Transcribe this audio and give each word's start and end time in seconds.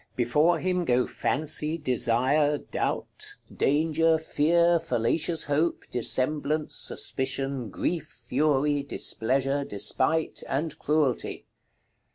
Before 0.15 0.57
him 0.57 0.83
go 0.83 1.05
Fancy, 1.05 1.77
Desire, 1.77 2.57
Doubt, 2.57 3.35
Danger, 3.55 4.17
Fear, 4.17 4.79
Fallacious 4.79 5.43
Hope, 5.43 5.83
Dissemblance, 5.91 6.73
Suspicion, 6.73 7.69
Grief, 7.69 8.07
Fury, 8.25 8.81
Displeasure, 8.81 9.63
Despite, 9.63 10.41
and 10.49 10.79
Cruelty. 10.79 11.45